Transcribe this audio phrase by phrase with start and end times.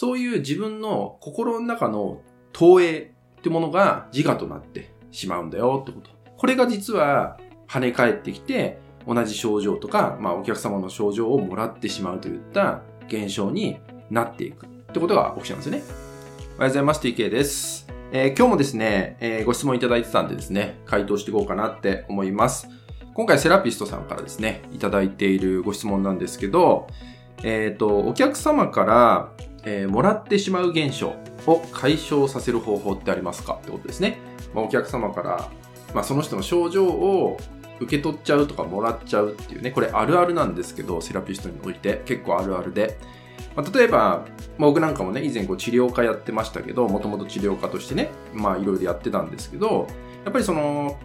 [0.00, 2.20] そういう自分の心の中の
[2.52, 6.10] 投影ってものが自我となってしまうんだよってこと。
[6.36, 7.36] これが実は
[7.66, 15.82] 跳ね返ってきて、同じ症状とか、まあお客様の症状をもらってしまうといった現象になっていくってことが起きちゃうんですよね。
[15.88, 17.00] おはようございます。
[17.00, 17.88] TK です。
[18.12, 22.68] えー、今日もですね、えー、ご質問いただいてたんでですね、回答していこうかなって思います。
[23.14, 26.86] 今回セラピストさんからですね、いただいているご質問なんですけど、
[27.42, 31.14] えっ、ー、と、お客様から、えー、もらってしまう現象
[31.46, 34.18] を解消させる方法ってありますかってことですね。
[34.54, 35.50] まあ、お客様から、
[35.94, 37.38] まあ、その人の症状を
[37.80, 42.98] 受け取っちゃうとかもらっちゃうっていうね、これあるあるなんですけど、セラピストにおいて結構あるあるで。
[43.54, 43.98] まあ、例えば、
[44.56, 49.86] まあ、僕なんかもね、以前こう治療家やってましたけど、もともと治療家としてね、まあいろいろやってたんですけど、
[50.24, 50.98] やっぱりその、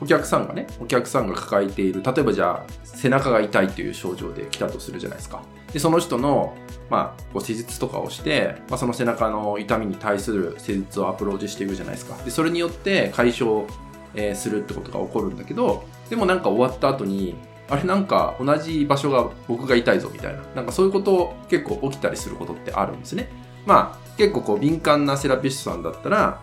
[0.00, 5.42] お客さんがね、お客さんが抱えている、例えばじゃあ、背中が痛いという症状で来たとするじゃないですか。
[5.72, 6.56] で、その人の、
[6.90, 12.16] まあ、こう施術とかをして、まあ、その背中の痛みに対する施術をアプローチしていくじゃないですか。
[12.24, 13.66] で、それによって解消、
[14.14, 17.36] えー、するってことが起こるんだけど、でもなんか終わった後に、
[17.70, 23.28] あれなんか同じ場所が僕が痛いぞみたいな、なんかそういうこと結構起きたりすることってあるんですね。
[23.66, 26.40] まあ結構こう敏感なセラピストさんだったら、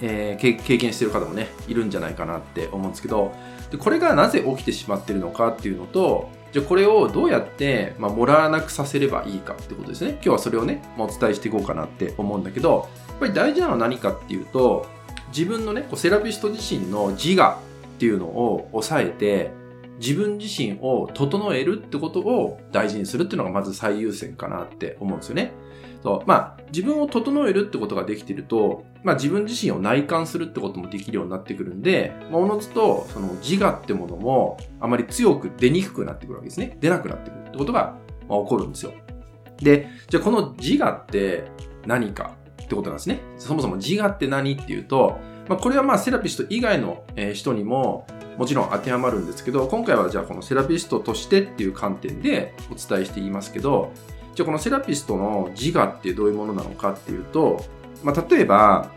[0.00, 3.32] えー、経験してる方もね、いるんじゃないかなって思うんですけど、
[3.70, 10.12] でこれがなぜ起きてしまってるのかっていうのと、じゃあこれをどうやって、まあ、もらわなくさせればいいかってことですね。
[10.12, 14.86] 今日はそれをね、まあ、お伝えしていこうかなって思うんだけど、やっぱり大事なのは何かっていうと、
[15.28, 17.60] 自分のね、こうセラピスト自身の自我
[17.96, 19.50] っていうのを抑えて、
[19.98, 25.52] 自分自身を整えるってことを大事にするっていうのがまず最優先かなって思うんですよね。
[26.02, 26.28] そう。
[26.28, 36.76] まあ、自分を整えるってことができてると、まあ自分自身を内観するってこともできるようになってくるんで、まあ、おのずと、その自我ってものもあまり強く出にくくなってくるわけですね。
[36.80, 37.96] 出なくなってくるってことが、
[38.28, 38.92] まあ、起こるんですよ。
[39.60, 41.44] で、じゃあこの自我って
[41.86, 43.20] 何かってことなんですね。
[43.38, 48.06] そもそも自我って何っていうと、まあこれはまあセラピスト以外の人にも
[48.38, 53.92] もちろん当てはまるんですけど、今回はじゃあこのセラピストとしてっていう観点でお伝えしていますけど、
[54.36, 57.64] じゃあこのセラピストの自我ってどういうものなのかっていうと、
[58.04, 58.92] まあ、例えば、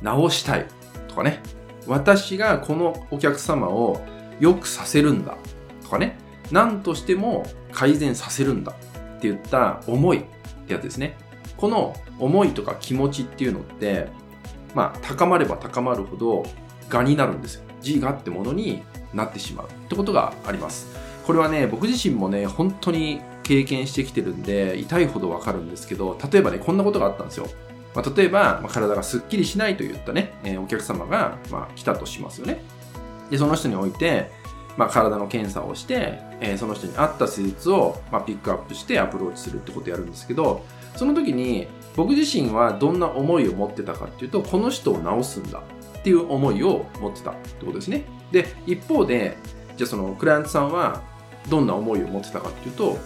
[0.00, 0.66] 直したい
[1.08, 1.42] とかね、
[1.86, 4.00] 私がこのお客様を
[4.40, 5.36] 良くさせるんだ
[5.82, 6.16] とかね、
[6.50, 10.22] 何としても改善させるんだって言った思いっ
[10.66, 11.18] てやつですね。
[11.58, 14.08] この思いとか気持ちっていうのって、
[14.74, 16.44] まあ、高まれば高まるほど、
[16.90, 17.63] 我になるんですよ。
[17.84, 20.88] 自我ってものになってしまうってことがあります。
[21.26, 27.46] これはね、僕自身もね、本当に経験してきてるんで、痛いほどわかるんですけど、例えばね、こんなことがあったんですよ。
[27.94, 32.60] まあ、例えば、まあ、体がスッキリしないといったね、えー、お客様が、まあ、来たとしますよね。
[33.30, 34.30] で、その人において、
[34.76, 40.64] まあ、体の検査をして、えー、その人に合った施術を、まあ、ピックアップしてアプローチするってことをやるんですけど、
[40.96, 45.62] その時に僕自身はどんな思いを持ってたかっていうと、この人を治すんだ
[46.04, 48.04] っていう思いを持ってたってことですね。
[48.30, 49.38] で、一方で、
[49.74, 51.00] じゃあそのクライアントさんは
[51.48, 52.98] どんな思いを持ってたかっていうと、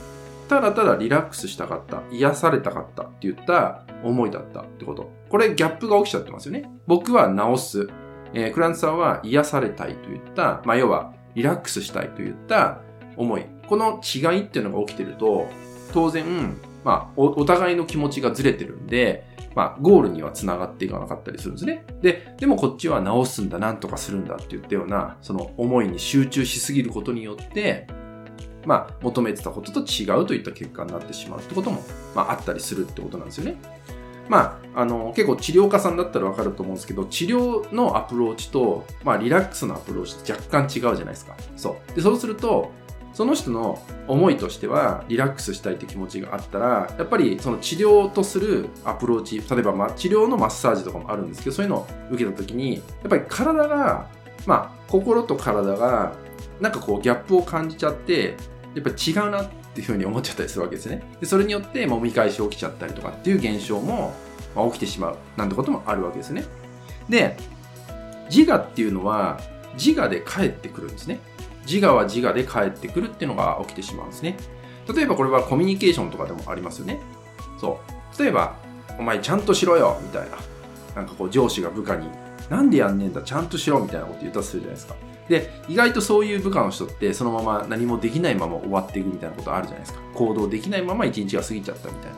[0.49, 5.13] ただただリラックスしたかった、癒されたかったって言った思いだったってこと。
[5.29, 6.69] これギャップが起きちゃってますよね。
[6.89, 7.89] 僕は治す。
[8.35, 12.81] えー、クライアントさんは癒されたいといった、まあ、要はリラックスしたいといった
[13.17, 13.47] 思い。
[13.69, 15.49] この違いっていうのが起きてると、
[15.93, 21.85] 当然、まあお、互いの気持ちがずれてるんで、まあ、ゴールには繋がっていかなかったりするんですね。
[22.01, 27.89] で、でもこっちは直すんだ、なんとかするんだって言ったような、その思いに集中しすぎることによって、
[28.65, 31.83] まあ、求めてたことと違うといった結果になってしまうってことも、
[32.15, 33.57] まあ、あったりするってことなんですよね。
[34.29, 41.35] まあ、あの、結構治療家さんだったらわかると思うんですけど、治療のアプローチと、まあ、リラックスのアプローチって若干違うじゃないですか。
[41.57, 41.95] そう。
[41.97, 42.71] で、そうすると、
[43.19, 54.09] その人の思いとしては、リラックスしたいって気持ちがあったら、やっぱりその治療とするアプローチ、例えば、ま、治療のマッサージとかもあるんですけど、そういうのを受けた時に、やっぱり体が、
[54.47, 56.13] まあ、心と体が、
[56.61, 58.37] なんかこうギャップを感じちゃって、
[58.77, 61.03] やっぱり違うなっていうふうに思っちゃったりするわけですね。
[61.19, 64.15] でそれによってもみ返し起きちゃったりとかっていう現象も、
[64.55, 66.45] ま、起きてしまうなんてこともあるわけですね。
[67.09, 67.37] で、
[68.31, 69.41] 自我っていうのは
[69.75, 71.19] 自我で帰ってくるんですね。
[71.71, 74.37] 自我は自我で帰ってくるっていうのが起きてしまうんですね。
[74.95, 76.99] 例えばこれはコミュニケーションとかでもありますよね。
[77.61, 77.79] そ
[78.17, 78.23] う。
[78.23, 78.57] 例えば、
[78.99, 80.39] お前ちゃんとしろよみたいな。
[80.97, 82.09] なんかこう上司が部下に、
[82.49, 84.97] なんでやんねえんだ、ちゃんとしろみたいなこと言ったとするじゃないですか。
[85.29, 90.01] で、意外とそういう部下の人ってそのまま何もできないまま終わっていくみたいなことあるじゃないですか。
[90.15, 92.17] 行動できないまま一日が過ぎちゃったみたいな。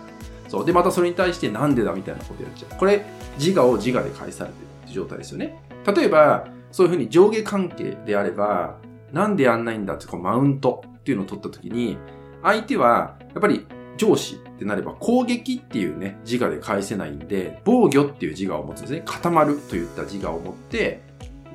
[0.48, 0.64] そう。
[0.64, 2.78] で、またそれに対してなんでだみたいなことやっちゃう。
[2.78, 3.04] これ、
[3.38, 5.60] 自我を自我で返されてるって状態ですよね。
[5.94, 8.78] 例えば、そういうふうに上下関係であれば、
[9.12, 11.98] なんでやんないんだってこうマウントっていうのを取った時に、
[12.42, 13.66] 相手は、やっぱり
[13.96, 19.02] 上司ってなれば攻撃っていうね、自我で返せないんで、防御っていう自我を持つんですね。
[19.04, 21.02] 固まるといった自我を持って、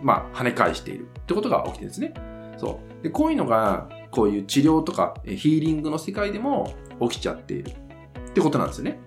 [0.02, 2.14] まあ、跳ね返しているってことが起きてるんですね。
[2.58, 3.04] そう。
[3.04, 7.72] で、こういうのが、こういう治療とかヒーリングの世界でも起きちゃっている
[8.30, 9.00] ってことなんですよね。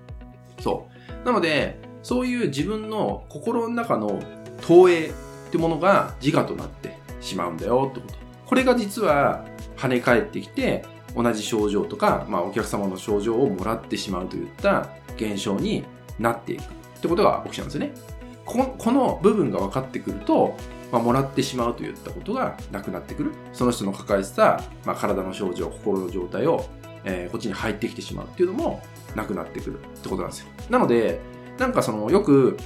[0.61, 0.89] そ
[1.23, 1.27] う。
[1.27, 4.21] なので、そういう自分の心の中の
[4.67, 5.13] 投影っ
[5.51, 8.28] てものが自我となってしまうんだよってこと。
[8.49, 9.45] これが実は
[9.77, 10.85] 跳ね返ってきて、
[11.15, 15.85] 同じ症状とか、まあ、お客様の症状をもらってしまうといった現象に
[16.19, 16.65] なっていくっ
[17.01, 17.93] てことが起きちゃうんですよね。
[18.45, 20.57] この部分が分かってくると、
[20.91, 23.33] まあ、もらってしまうといったことがなくなってくる。
[23.53, 26.65] その人の抱えてた、まあ、体の症状、心の状態を、
[27.05, 28.83] えー、こっちに入ってきてしまうっていうのも
[29.15, 30.47] なくなってくるってことなんですよ。
[30.71, 31.21] なので、
[31.59, 32.57] なんかその、よく、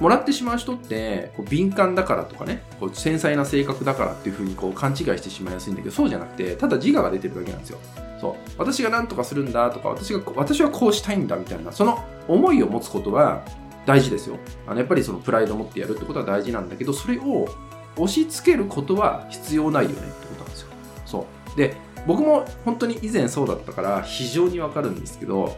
[0.00, 7.78] もらってしまう人って、こう敏感だからとかね、こう繊細な性格だからっていうふうにこう勘違いしてしまいやすいんだけど、そうじゃなくて、ただ自我が出てるだけなんですよ。
[8.20, 8.34] そう。
[8.58, 13.42] 私が何とかするんだとか、私が、私はこうしたいんだみたいな、その思いを持つことは
[13.86, 14.38] 大事ですよ。
[14.66, 17.48] あの、やっぱりそのプライドを持ってやるってことは大事なんだけど、それを
[17.96, 20.68] 押し付けることは必要ないよねってことなんですよ。
[21.06, 21.58] そう。
[21.58, 21.74] で、
[22.06, 25.56] 僕も本当に以前そうだったから非常にわかるんですけど、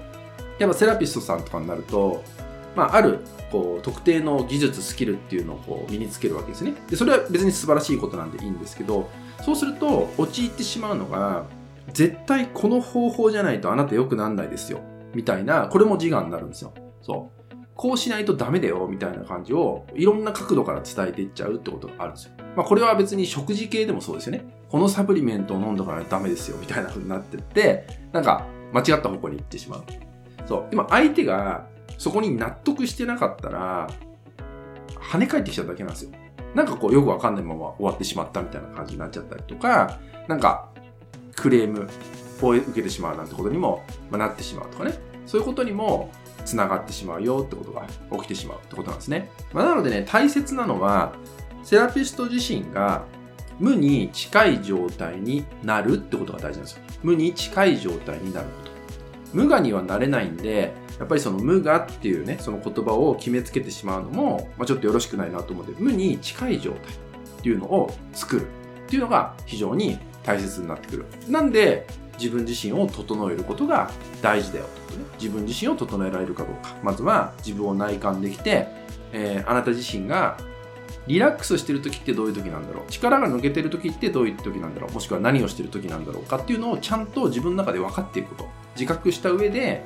[0.59, 2.23] やっぱセラピストさんとかになると、
[2.79, 3.19] まあ、ある
[3.51, 9.11] こう特定の技術スキルっていうのをこう身につけるわけですねでそれは別に素晴らしいことなんでいいんですけど
[9.45, 11.47] そうすると陥ってしまうのが
[11.93, 14.81] 絶対この方法じゃないとあなた良くなんないですよ
[15.13, 16.73] みたいなこれも自我になるんですよ
[17.03, 17.39] そう
[17.75, 22.33] こうしないとダメだよみたいな感じをいろんな角度から伝えていっちゃうってことがあるんですよ。
[22.57, 24.45] まあこれは別に食事系でもそうですよね。
[24.69, 29.85] このサプリメントを飲んだからダメですよみたいな風になってって、なんか間違った方向に行ってしまう。
[30.47, 30.69] そう。
[30.73, 31.69] 今相手が
[31.99, 33.91] そこに納得してなかったら、
[35.11, 36.11] 跳ね返ってきちゃうだけなんですよ。
[36.55, 39.99] なんかこうよくわかんないまま終わってしまったみたいな感じになっちゃったりとか、
[40.29, 40.71] なんか
[41.37, 41.89] クレーム
[42.43, 44.93] を受けてしまうなんてことにも、まなってしまうとかね。
[45.27, 46.11] そういうことにも
[46.47, 49.31] 繋がってしまうよってことが起きてしまうってことなんですね。
[49.53, 51.13] まあ、なのでね、大切なのは、
[51.63, 53.05] セラピスト自身が
[53.59, 56.83] 無に近い状態になるってことが大事なんですよ。
[57.03, 58.68] 無に近い状態になること。
[59.33, 68.47] 無我にはなれないんで、やっぱりその無我っていうね、その言葉を決めつけてしまうのも、まあ、ちょっとよろしくないなと思うので、無に近い状態っていうのを作る
[68.87, 71.07] っていうのが非常に大切になってくる。
[71.29, 71.87] なんで、
[72.19, 73.91] 自分自身を整えることが
[74.21, 75.05] 大事だよとね。
[75.21, 76.75] 自分自身を整えられるかどうか。
[76.83, 78.67] まずは自分を内観できて、
[79.13, 80.37] えー、あなた自身が
[81.07, 88.49] リラックスしてる時ってどういう時なんだろう力が抜けてる時ってどういう時なんだろうもしくは何をしてる時なんだろうかっていうのをちゃんと自分の中で分かっていくこと
[88.79, 89.79] 自覚した上でやっ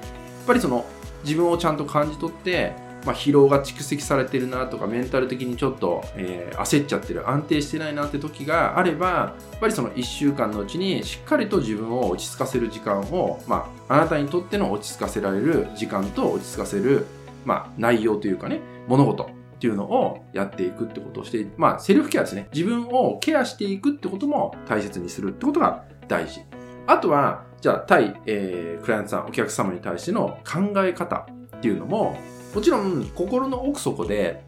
[0.46, 0.84] ぱりその
[1.24, 2.74] 自分をちゃんと感じ取って、
[3.04, 17.06] まあ、疲労が蓄積されてるなとかメンタル的にちょっと、えー、焦っちゃってる安定してないなって時があればやっぱりその1週間のうちにしっかりと自分を落ち着かせる時間を、まあ、あなたにとっての落ち着かせられる時間と落ち着かせる、
[17.44, 19.28] まあ、内容というかね物事っ
[19.62, 22.48] ていうのをやっていくってことをして、まあ、セルフケアですね。
[22.52, 26.40] 自分をケアしていくってことも大切にするってことが大事。
[26.86, 31.26] あとは、じゃあ、対、えー、クライアントさん、お客様に対しての考え方
[31.56, 32.18] っていうのも、
[32.54, 34.44] もちろん、心の奥底で、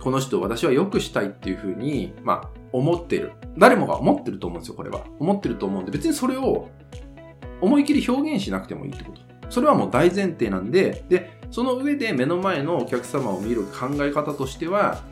[0.00, 3.32] この人を私は良くしたいっていうふうに、まあ、思ってる。
[3.56, 5.02] 誰もが思ってると思うんですよ、これは。
[5.18, 6.68] 思ってると思うんで、別にそれを
[7.60, 9.20] 思い切り表現しなくてもいいってこと。
[9.48, 15.02] それはもう大前提なんで、で、その上で目の前のお客様を見る考え方としては、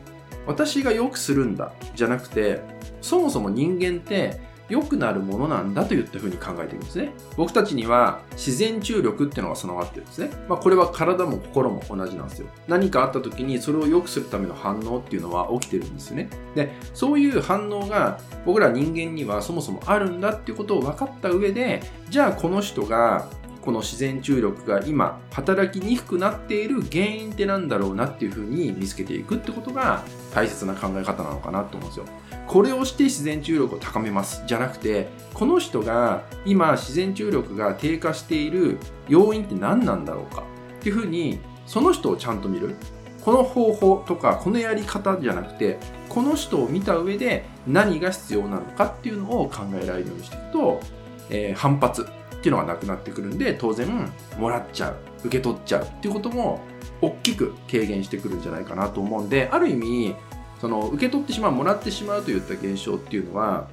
[0.47, 2.61] 私が良くするんだ、じゃなくて、
[3.01, 7.11] そもそも人間って良くなるものなんだといったふうに考えているんですね。
[7.35, 10.29] 僕たちには自然注力っていうのが備わってるんですね。
[10.47, 12.47] まあ、これは体も心も同じなんですよ。
[12.69, 16.29] 何かあった時にそれを良くするための反応っていうのは起きてるんですね。
[16.55, 23.27] で、そういう反応が僕ら人間にはそもそもあるんだっていうことを分かった上で、じゃあこの人が
[23.61, 30.03] この自然注力が今働きにくくなっている原因ってなんだろうなっていうふうに見つけていくってことが
[30.33, 32.05] 大切な考え方なのかなと思うんですよ。
[32.47, 38.77] これをして自然注力を高めますじゃなくてこの人が今自然注力が低下している
[39.07, 40.43] 要因って何なんだろうか
[40.79, 42.75] っていうふうにその人をちゃんと見る
[43.23, 50.81] この方法とかこのやり方じゃなくてこの人を見た上で何が必要なのかっていうのを考えられるようにしていくと、
[51.29, 52.05] えー、反発
[52.41, 56.61] っていうのがなくなってくるんで、当然、もらっちゃう、受け取っちゃうっていうことも、
[56.99, 60.15] 大きく軽減してくるんじゃないかなと思うんで、ある意味、
[60.59, 63.69] その、受け取ってしまう、もらってしまうといった現象っていうのは、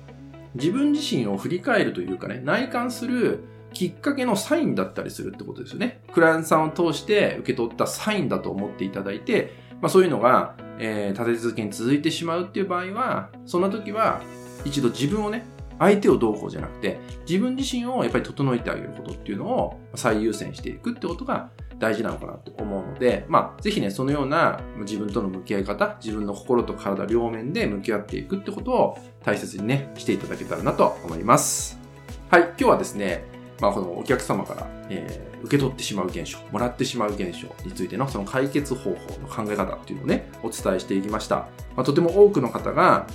[0.54, 3.40] 自分自身を振り返るというかね、内観する
[3.72, 6.02] きっかけのサインだったりするってことですよね。
[6.12, 14.20] クライアントさんを通して受け取ったサインだと思っていただいて、まあそういうのが、えー、立て続けに続いてしまうっていう場合は、そんな時は、
[14.64, 15.44] 一度自分をね、
[15.78, 31.78] 相手をどうこうじゃなくて、自分自身をやっぱり整えてあげることっていうのを最優先していくってことが大事なのかなと思うので、まあ、ぜひね、そのような自分との向き合い方、自分の心と体両面で向き合っていくってことを大切にね、していただけたらなと思います。
[32.30, 33.24] はい、今日はですね、
[33.60, 41.36] まあ、このお客様から、えー、受け取ってしまう現象、もらってしまう現象についてのその解決方法の考え方っていうのをね、お伝えしていきました。
[41.76, 43.06] まあ、とても多くの方が、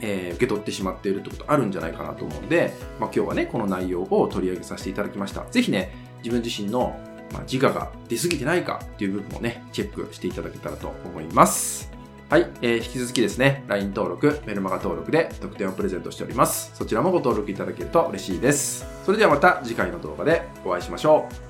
[0.00, 5.44] えー、受け取ってしまっているってことあるんじゃないかなと思うんで、まあ、今日はね、この内容を取り上げさせていただきました。
[5.50, 6.98] ぜひね、自分自身の、
[7.32, 11.90] まあ、自我が出過ぎてないかっていう部分をね、チェックしていただけたらと思います。
[12.28, 16.70] はい、えー、引き続きですね、LINE 登録、メルマガ登録で特典をプレゼントしております。
[16.74, 18.86] そちらもご登録いただけると嬉しいです。
[19.04, 21.49] それではまた次回の動画でお会いしましょう。